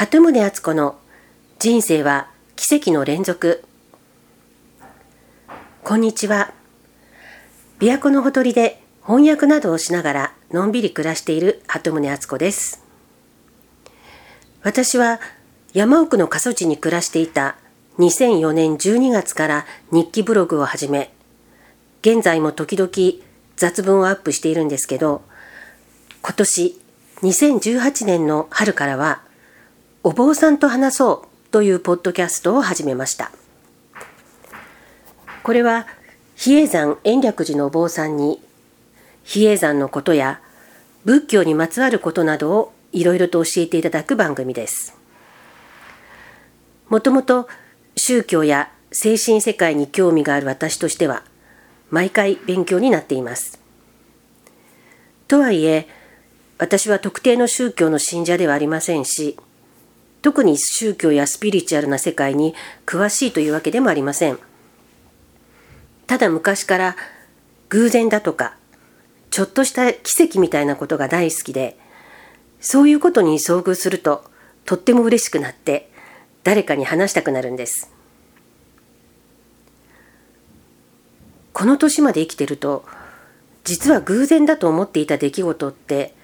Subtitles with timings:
[0.00, 0.98] 鳩宗敦子の
[1.58, 3.62] 人生は奇跡の連続。
[5.84, 6.54] こんにちは。
[7.80, 12.82] 琵琶湖のほとりで翻訳などをしながらのんびり暮らしている鳩宗敦子です。
[14.62, 15.20] 私は
[15.74, 17.56] 山奥の過疎地に暮らしていた
[17.98, 21.12] 2004年12月から日記ブログを始め
[22.00, 22.90] 現在も時々
[23.56, 25.20] 雑文をアップしているんですけど
[26.22, 26.80] 今年
[27.16, 29.28] 2018年の春からは
[30.02, 33.30] お坊さんと話そうというポッドキャストを始めました。
[35.42, 35.86] これは
[36.36, 38.40] 比叡山延暦寺のお坊さんに
[39.24, 40.40] 比叡山のことや
[41.04, 44.96] 仏教にまつわることなどをいろいろと教えていただく番組です。
[46.88, 47.46] もともと
[47.94, 51.24] 宗教や精神世界に興味がある私としては
[51.90, 53.60] 毎回勉強になっています。
[55.28, 55.86] とはいえ
[56.56, 59.36] 私は特定の宗教の信者ではありませんし
[60.22, 62.54] 特に宗教やスピリチュアルな世界に
[62.86, 64.38] 詳しいというわけでもありません。
[66.06, 66.96] ただ昔から
[67.68, 68.56] 偶然だとか
[69.30, 71.78] ちょっとした奇跡みたいなことが大好きで
[72.60, 74.24] そういうことに遭遇すると
[74.64, 75.90] とっても嬉しくなって
[76.42, 77.92] 誰かに話したくなるんです。
[81.52, 82.84] この年まで生きてると
[83.64, 86.14] 実は偶然だと思っていた出来事って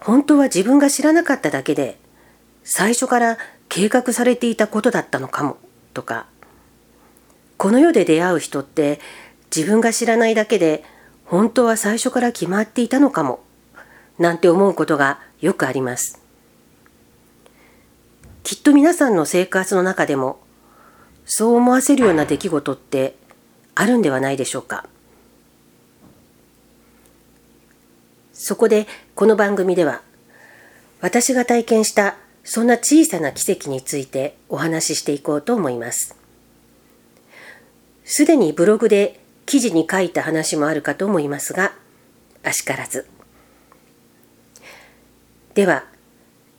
[0.00, 1.98] 本当は自分が知らなかっただけで
[2.64, 5.58] 最初から計画されていたことだったのかも
[5.92, 6.26] とか。
[7.56, 9.00] この世で出会う人って
[9.54, 10.84] 自分が知らないだけで
[11.24, 13.40] 本当は最初から決まっていたのかも
[14.18, 16.20] なんて思うことがよくあります。
[18.42, 20.40] きっと皆さんの生活の中でも
[21.24, 23.16] そう思わせるような出来事って
[23.74, 24.86] あるんではないでしょうか。
[28.32, 30.02] そこでこの番組では
[31.00, 36.14] 私が体験したそんな小さな奇跡についてお話ししていこうと思います。
[38.04, 41.72] すでにブログで記事に書いた話もあるかと思いますが、
[42.42, 43.06] あしからず。
[45.54, 45.84] では、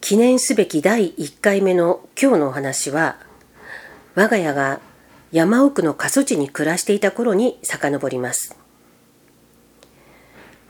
[0.00, 3.18] 記念すべき第1回目の今日のお話は、
[4.14, 4.80] 我が家が
[5.32, 8.56] 山奥の過疎地に暮らしていた頃に遡ります。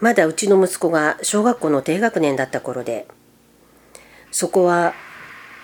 [0.00, 3.06] まだうちの息子が小学校の低学年だった頃で、
[4.32, 4.94] そこは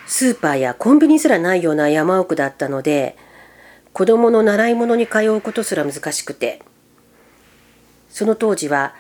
[0.07, 3.17] スーパーやコンビニすらないような山奥だったので、
[3.93, 6.63] 子供の習い物に通うことすら難しくて、
[8.11, 8.95] その当時は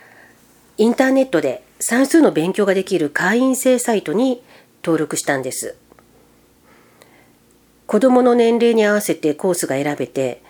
[0.76, 4.42] インターネットで算数の勉強ができる会員制サイトに
[4.82, 5.76] 登録したんです。
[7.86, 10.42] 子供の年齢に合わせてコースが選べて、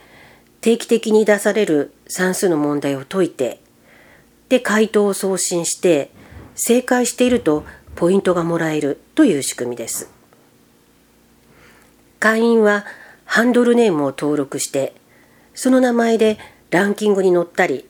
[0.60, 3.60] 定期的に出される算数の問題を解いて、
[4.48, 6.10] で回答を送信して、
[6.54, 7.64] 正解していると
[7.98, 10.08] ポイントがもらえるという仕組みです。
[12.20, 12.86] 会員は
[13.24, 14.94] ハンドルネームを登録して、
[15.52, 16.38] その名前で
[16.70, 17.88] ランキングに載ったり、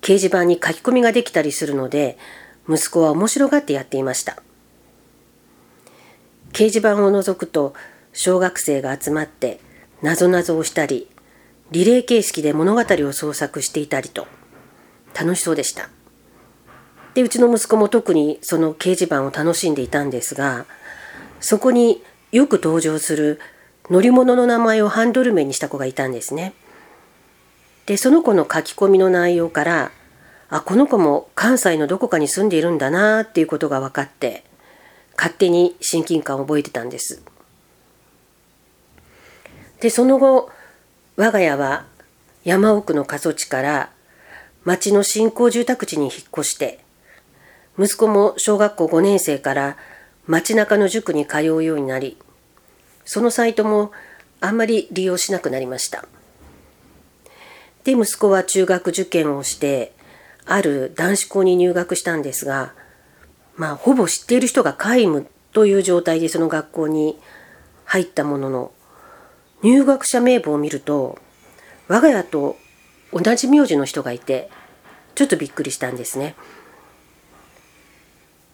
[0.00, 2.16] 掲示板に書き込みができたりするので、
[2.66, 4.42] 息子は面白がってやっていました。
[6.52, 7.74] 掲示板を除くと、
[8.14, 9.60] 小学生が集まって、
[10.00, 11.08] なぞなぞをしたり、
[11.72, 14.26] リレー形式で物語を創作していたりと、
[15.14, 15.90] 楽しそうでした。
[17.14, 20.64] でうちの息子も特にその掲示板を楽しんでいたんですが
[21.40, 23.40] そこによく登場する
[23.90, 26.54] 乗り物の名前をハンドル名にした子がいたんですね。
[27.86, 29.90] でその子の書き込みの内容から
[30.48, 34.44] あこの子も関西のどこかに住んでいるんだなっていうことが分かって
[35.16, 37.22] 勝手に親近感を覚えてたんです。
[39.80, 40.48] でその後
[41.16, 41.86] 我が家は
[42.44, 43.90] 山奥の過疎地から
[44.64, 46.81] 町の新興住宅地に引っ越して
[47.78, 49.76] 息子も小学校5年生から
[50.26, 52.18] 街中の塾に通うようになり、
[53.04, 53.92] そのサイトも
[54.40, 56.04] あんまり利用しなくなりました。
[57.84, 59.92] で、息子は中学受験をして、
[60.44, 62.74] ある男子校に入学したんですが、
[63.56, 67.18] まあ、ほぼ知っている人が皆無という状態でその学校に
[67.84, 68.72] 入ったものの、
[69.62, 71.18] 入学者名簿を見ると、
[71.88, 72.56] 我が家と
[73.12, 74.50] 同じ名字の人がいて、
[75.14, 76.34] ちょっとびっくりしたんですね。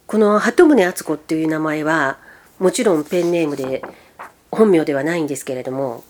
[0.08, 2.16] この鳩宗敦子っていう名前は
[2.58, 3.82] もちろんペンネームで
[4.50, 6.02] 本名ではないんですけれども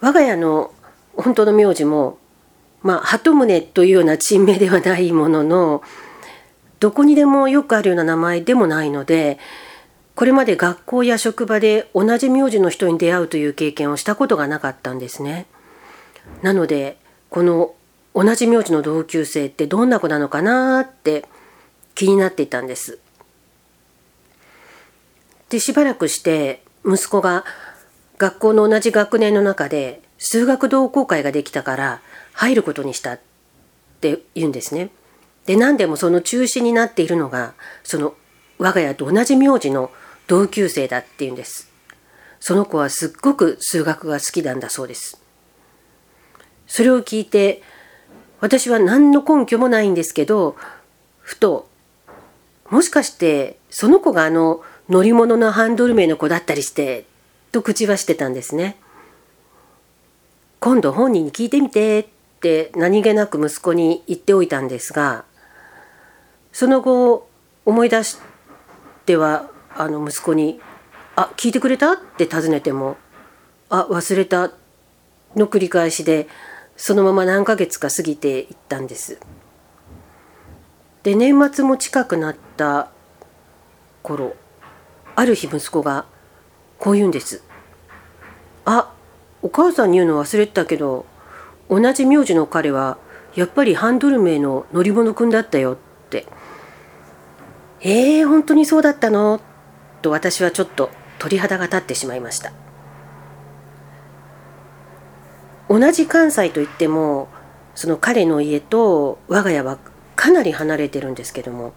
[0.00, 0.72] 我が家の
[1.16, 2.18] 本当の名字も
[2.82, 5.82] まあ鳩宗というような珍名ではないものの
[6.80, 9.38] どこにでもよくあるような名前でもないので
[10.16, 15.46] これまで学校や職場で同じ名字の人に出会うという経験をしたことがなかったんですね。
[16.42, 16.98] なので
[17.30, 17.74] この
[18.12, 21.24] 同じ名字の同級生ってどんな子なのかなって
[21.94, 22.98] 気になっていたんです。
[25.48, 27.44] でしばらくして息子が
[28.18, 32.00] 学校の同じ学年の中で数学同好会ができたから
[32.32, 33.20] 入ることにしたっ
[34.00, 34.90] て言うんですね。
[35.46, 38.14] で何でもその中心になっているのがその
[38.58, 39.90] 我が家と同じ名字の
[40.28, 41.70] 同級生だっていうんです。
[42.40, 45.20] その子はすっごく数学が好きなんだそうです。
[46.66, 47.62] それを聞いて
[48.40, 50.56] 私は何の根拠もないんですけど
[51.20, 51.68] ふと
[52.72, 57.04] もしかしてその子があの乗り物のハンドル名の子だったりして
[57.52, 58.78] と口はしてたんですね。
[60.58, 62.06] 今度本人に聞いてみてっ
[62.40, 65.26] て何気なく息子に言っておいたんですが
[66.52, 67.28] その後
[67.66, 68.16] 思い出し
[69.04, 70.58] てはあの息子に
[71.14, 72.96] 「あ聞いてくれた?」って尋ねても
[73.68, 74.50] 「あ忘れた」
[75.36, 76.26] の繰り返しで
[76.78, 79.18] そのまま何ヶ月か過ぎていったんです。
[81.02, 82.90] で年末も近くなった
[84.02, 84.34] 頃
[85.16, 86.06] ある日息子が
[86.78, 87.42] こう言うんです。
[88.64, 88.92] あ
[89.42, 91.04] お母さんに言うの忘れてたけど
[91.68, 92.98] 同じ名字の彼は
[93.34, 95.76] やっぱりハンドル名の乗り物くんだったよっ
[96.10, 96.26] て
[97.80, 99.40] えー、本当にそうだったの？
[100.02, 102.52] と私はちょっと鳥肌が立ってしまいました。
[105.68, 107.28] 同じ関西といっても
[107.74, 109.78] その彼の家と我が家は
[110.22, 111.72] かなり離れてるんですけども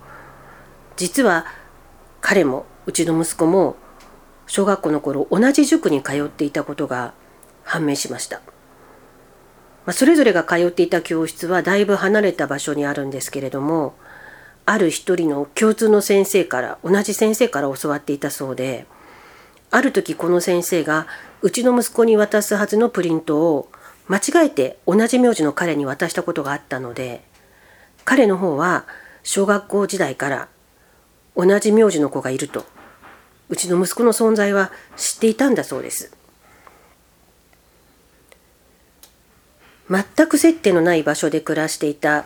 [0.97, 1.47] 実は
[2.21, 3.75] 彼もうちの息子も
[4.45, 7.15] 小学校の頃同じ塾に通っていたことが
[7.63, 8.43] 判明しました。
[9.87, 13.95] まあ、それぞれが通っていた教室はだいぶ離れた場所にあるんですけれども
[14.67, 18.85] ある一人の共通の先生から同じ先生から教わっていたそうで
[19.71, 21.07] ある時この先生が
[21.41, 23.71] うちの息子に渡すはずのプリントを
[24.07, 27.23] 間違えて同じ名字の彼に渡したことがあったので
[28.05, 28.85] 彼の方は
[29.23, 30.47] 小学校時代から
[31.35, 32.65] 同じ名字の子がいると
[33.49, 36.15] うちの息子の存在は知っていたんだそうです。
[39.89, 42.25] 全く接点のない場所で暮らしていた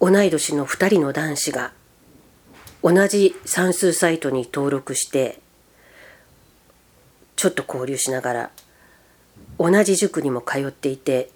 [0.00, 1.72] 同い年の2人の男子が
[2.82, 5.40] 同じ算数サイトに登録して
[7.34, 8.50] ちょっと交流しながら
[9.58, 11.30] 同じ塾にも通っていて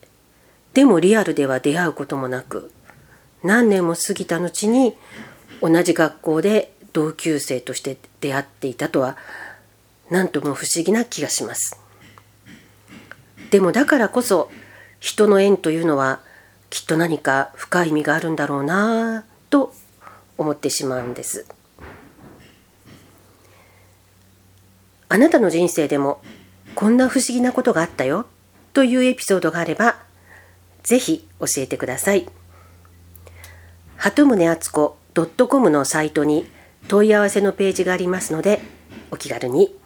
[0.73, 2.71] でもリアルでは出会うこともなく
[3.43, 4.97] 何年も過ぎた後に
[5.61, 9.17] 同じ学校で同級生として出会っていたとは
[10.11, 11.79] 何とも不思議な気がします。
[13.51, 14.51] でもだからこそ
[14.99, 16.21] 人の縁というのは
[16.69, 19.73] きっと何か深い意味があるんだろうなと
[20.39, 21.47] 思ってしまうんです。
[25.09, 26.23] あなたの人生でも
[26.77, 28.27] こんな不思議なことがあったよ
[28.73, 29.97] というエピソードがあれば
[30.85, 32.29] ぜひ教えてください。
[34.03, 34.97] 鳩宗敦子
[35.47, 36.47] .com のサイトに
[36.89, 38.63] 問い合わせのページがありますので
[39.11, 39.77] お気軽に。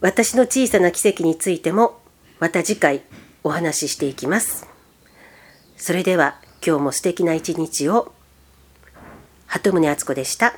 [0.00, 2.00] 私の小さな奇跡についても
[2.38, 3.02] また次回
[3.44, 4.66] お話ししていきます。
[5.76, 8.10] それでは今日も素敵な一日を
[9.44, 10.54] 鳩宗敦子でした。